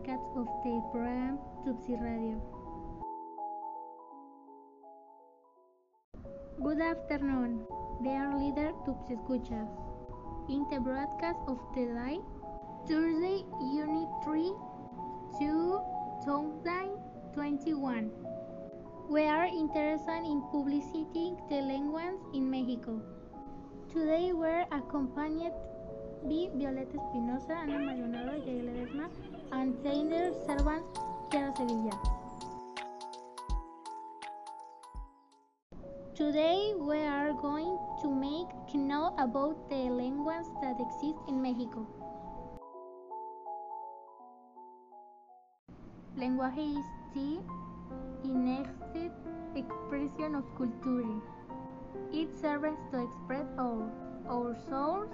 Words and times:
broadcast 0.00 0.36
of 0.36 0.46
the 0.64 0.80
program 0.92 1.38
Tutsi 1.64 2.00
Radio. 2.00 2.40
Good 6.62 6.80
afternoon, 6.80 7.66
dear 8.02 8.32
leader 8.36 8.72
Tutsi 8.86 9.16
Escuchas. 9.16 9.68
In 10.48 10.64
the 10.70 10.80
broadcast 10.80 11.38
of 11.48 11.58
the 11.74 11.84
day, 11.84 12.18
Thursday, 12.88 13.44
Unit 13.60 14.08
3, 14.24 14.52
2, 15.38 15.80
2021. 16.24 18.10
We 19.10 19.24
are 19.24 19.46
interested 19.46 20.22
in 20.24 20.42
publicizing 20.52 21.36
the 21.48 21.60
language 21.60 22.20
in 22.32 22.50
Mexico. 22.50 23.02
Today 23.92 24.32
we're 24.32 24.64
accompanied 24.72 25.52
by 26.22 26.48
Violeta 26.56 26.96
Espinosa, 27.00 27.54
Ana 27.54 27.78
Maldonado, 27.78 28.32
Yael 28.44 28.64
Ledesma, 28.68 29.08
and 29.52 29.74
Taylor 29.82 30.32
Servant, 30.46 30.84
Chiara 31.30 31.52
Sevilla. 31.56 31.96
Today 36.14 36.74
we 36.78 36.98
are 36.98 37.32
going 37.32 37.78
to 38.02 38.08
make 38.14 38.48
know 38.74 39.14
about 39.18 39.68
the 39.70 39.88
language 39.88 40.46
that 40.62 40.78
exist 40.80 41.18
in 41.28 41.40
Mexico. 41.40 41.86
Lenguaje 46.18 46.78
is 46.78 46.86
the 47.14 47.40
innate 48.24 48.66
expression 49.56 50.34
of 50.34 50.44
culture. 50.56 51.20
It 52.12 52.28
serves 52.40 52.78
to 52.92 53.02
express 53.04 53.46
our, 53.58 53.90
our 54.28 54.56
souls, 54.68 55.08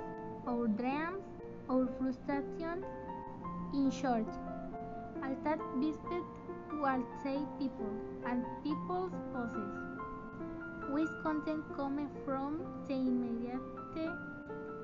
our 0.46 0.68
dreams, 0.68 1.24
our 1.68 1.88
frustrations. 1.98 2.84
In 3.74 3.90
short, 3.90 4.28
all 5.22 5.36
that 5.44 5.58
visit 5.76 6.24
will 6.72 7.04
say 7.22 7.38
people 7.58 7.90
and 8.26 8.44
people's 8.62 9.12
poses. 9.32 9.74
Which 10.90 11.10
content 11.22 11.64
comes 11.76 12.10
from 12.24 12.60
the 12.88 12.94
immediate 12.94 13.60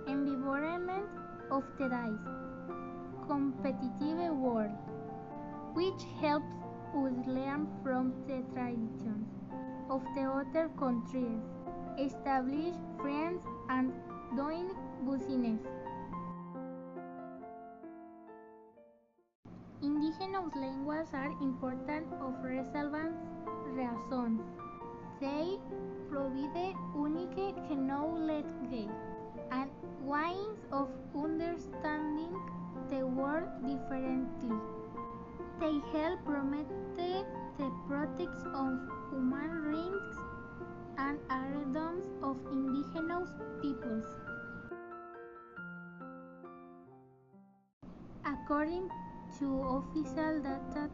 environment 0.09 1.07
of 1.51 1.63
today's 1.79 2.19
competitive 3.29 4.35
world, 4.35 4.73
which 5.75 6.03
helps 6.21 6.53
us 6.95 7.13
learn 7.27 7.69
from 7.83 8.13
the 8.27 8.43
traditions 8.53 9.29
of 9.89 10.03
the 10.15 10.23
other 10.23 10.69
countries, 10.79 11.41
establish 11.99 12.75
friends, 13.01 13.43
and 13.69 13.93
doing 14.37 14.71
Indigenous 19.83 20.55
languages 20.55 21.09
are 21.13 21.33
important 21.43 22.07
of 22.21 22.35
relevant 22.45 23.17
reasons. 23.67 24.41
They 25.21 25.59
provide 26.09 26.77
unique 26.95 27.71
knowledge 27.71 28.47
and 29.51 29.71
ways 30.05 30.59
of 30.71 30.89
understanding 31.17 32.35
the 32.89 33.05
world 33.05 33.51
differently. 33.67 34.55
They 35.59 35.81
help 35.99 36.25
promote 36.25 36.69
the 36.97 37.25
protection 37.89 38.55
of 38.55 38.79
human 39.11 39.51
rights 39.67 40.17
and 40.97 41.19
heirlooms 41.29 42.07
of 42.23 42.37
indigenous 42.53 43.31
peoples. 43.61 44.32
According 48.33 48.89
to 49.39 49.47
official 49.77 50.41
data, 50.41 50.89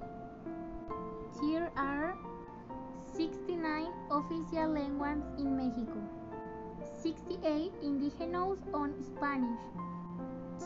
there 1.41 1.71
are 1.77 2.17
69 3.15 3.87
official 4.11 4.69
languages 4.75 5.23
in 5.39 5.57
Mexico, 5.57 6.03
68 7.01 7.71
indigenous 7.83 8.59
on 8.75 8.93
Spanish. 9.03 9.61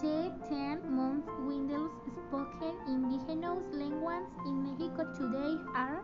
The 0.01 0.33
10 0.49 0.89
most 0.89 1.29
widely 1.45 1.91
spoken 2.09 2.75
indigenous 2.89 3.63
languages 3.73 4.33
in 4.47 4.65
Mexico 4.65 5.05
today 5.13 5.61
are 5.77 6.01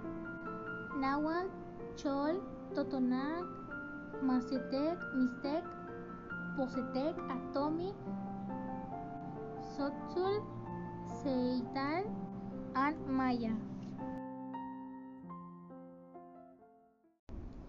Nahuatl, 0.98 1.48
Chol, 1.96 2.42
Totonac, 2.74 3.48
Mazatec, 4.22 4.98
Mixtec, 5.16 5.64
Zapotec, 6.58 7.16
Otomi, 7.32 7.94
Tzotzil, 9.64 10.57
Tzeltal, 11.08 12.04
and 12.76 12.96
Maya. 13.08 13.52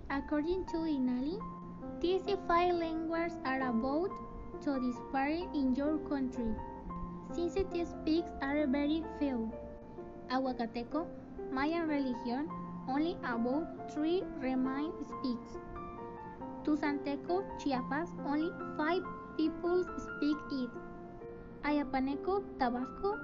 According 0.10 0.66
to 0.68 0.78
INALI, 0.84 1.40
these 2.02 2.22
five 2.48 2.76
languages 2.76 3.38
are 3.46 3.62
about 3.70 4.12
to 4.64 4.80
disappear 4.80 5.48
in 5.54 5.74
your 5.76 5.98
country, 6.10 6.54
since 7.34 7.54
the 7.56 7.86
speaks 7.86 8.30
are 8.42 8.68
very 8.68 9.04
few. 9.20 9.52
Aguacateco, 10.30 11.08
Mayan 11.52 11.88
religion, 11.88 12.50
only 12.90 13.16
about 13.24 13.94
three 13.94 14.24
remain 14.40 14.92
speaks. 15.08 15.58
Tuzanteco, 16.64 17.44
Chiapas, 17.58 18.10
only 18.28 18.52
five 18.78 19.02
people 19.38 19.86
speak 19.98 20.38
it. 20.52 20.89
Ayapaneco, 21.64 22.44
Tabasco, 22.58 23.18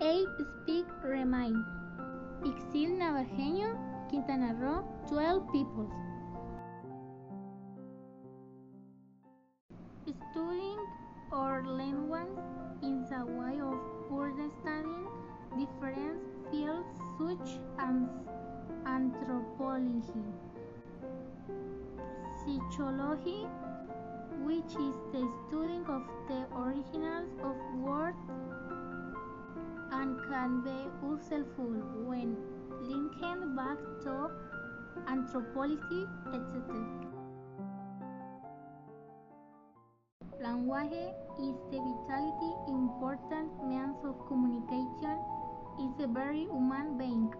eight 0.00 0.28
speak 0.62 0.86
remain. 1.02 1.64
Ixil 2.44 2.98
Nebajeño, 2.98 3.76
Quintana 4.08 4.54
Roo, 4.54 4.82
12 5.08 5.52
people. 5.52 5.90
Studying 10.06 10.78
or 11.32 11.64
language 11.66 12.38
is 12.82 13.10
a 13.10 13.24
way 13.24 13.58
of 13.60 13.78
understanding 14.10 15.06
different 15.58 16.18
fields 16.50 16.98
such 17.18 17.58
as 17.78 17.94
anthropology, 18.86 20.26
psychology, 22.44 23.46
which 24.62 24.74
is 24.74 24.94
the 25.12 25.28
study 25.48 25.80
of 25.88 26.02
the 26.28 26.46
origins 26.54 27.30
of 27.42 27.56
words 27.80 28.16
and 29.92 30.16
can 30.28 30.62
be 30.62 30.78
useful 31.02 31.72
when 32.06 32.36
linked 32.82 33.56
back 33.56 33.78
to 34.02 34.30
anthropology, 35.08 36.06
etc. 36.28 36.62
Language 40.40 40.92
is 41.40 41.56
the 41.70 41.80
vitally 42.08 42.54
important 42.68 43.50
means 43.64 43.96
of 44.04 44.14
communication. 44.28 45.18
It's 45.78 46.00
a 46.02 46.06
very 46.06 46.44
human 46.44 46.98
being. 46.98 47.32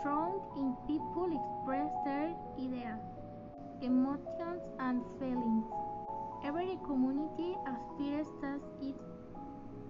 Strong 0.00 0.40
in 0.56 0.76
people 0.86 1.26
express 1.32 1.90
their 2.04 2.34
ideas, 2.58 3.00
emotions, 3.82 4.62
and 4.78 5.02
feelings. 5.18 5.85
Every 6.46 6.78
community 6.86 7.56
aspires 7.66 8.28
that 8.40 8.60
its 8.80 9.02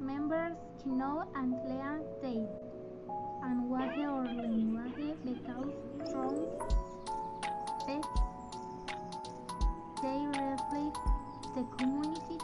members 0.00 0.56
know 0.86 1.24
and 1.34 1.52
learn 1.68 2.00
their 2.22 2.48
language 3.42 3.98
or 3.98 4.24
language 4.24 5.18
because 5.22 5.72
that 7.86 8.04
they 10.00 10.20
reflect 10.26 10.96
the 11.54 11.64
community 11.76 12.38